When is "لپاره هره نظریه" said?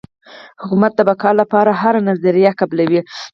1.41-2.51